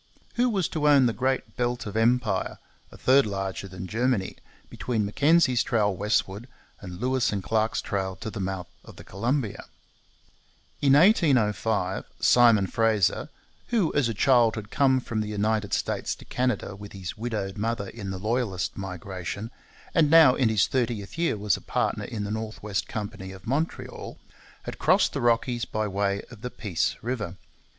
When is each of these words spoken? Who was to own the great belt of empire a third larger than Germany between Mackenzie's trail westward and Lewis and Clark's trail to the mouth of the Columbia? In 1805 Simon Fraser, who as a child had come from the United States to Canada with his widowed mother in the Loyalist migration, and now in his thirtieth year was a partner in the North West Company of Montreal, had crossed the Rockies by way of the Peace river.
Who 0.33 0.49
was 0.49 0.67
to 0.69 0.89
own 0.89 1.05
the 1.05 1.13
great 1.13 1.55
belt 1.55 1.85
of 1.85 1.95
empire 1.95 2.57
a 2.91 2.97
third 2.97 3.27
larger 3.27 3.67
than 3.67 3.85
Germany 3.85 4.35
between 4.67 5.05
Mackenzie's 5.05 5.61
trail 5.61 5.95
westward 5.95 6.47
and 6.79 6.99
Lewis 6.99 7.31
and 7.31 7.43
Clark's 7.43 7.81
trail 7.83 8.15
to 8.15 8.31
the 8.31 8.39
mouth 8.39 8.65
of 8.83 8.95
the 8.95 9.03
Columbia? 9.03 9.65
In 10.81 10.93
1805 10.93 12.05
Simon 12.19 12.65
Fraser, 12.65 13.29
who 13.67 13.93
as 13.93 14.09
a 14.09 14.15
child 14.15 14.55
had 14.55 14.71
come 14.71 14.99
from 14.99 15.21
the 15.21 15.27
United 15.27 15.71
States 15.71 16.15
to 16.15 16.25
Canada 16.25 16.75
with 16.75 16.93
his 16.93 17.15
widowed 17.15 17.55
mother 17.59 17.87
in 17.89 18.09
the 18.09 18.17
Loyalist 18.17 18.75
migration, 18.75 19.51
and 19.93 20.09
now 20.09 20.33
in 20.33 20.49
his 20.49 20.65
thirtieth 20.65 21.15
year 21.15 21.37
was 21.37 21.55
a 21.57 21.61
partner 21.61 22.05
in 22.05 22.23
the 22.23 22.31
North 22.31 22.63
West 22.63 22.87
Company 22.87 23.31
of 23.31 23.45
Montreal, 23.45 24.17
had 24.63 24.79
crossed 24.79 25.13
the 25.13 25.21
Rockies 25.21 25.65
by 25.65 25.87
way 25.87 26.23
of 26.31 26.41
the 26.41 26.49
Peace 26.49 26.95
river. 27.03 27.35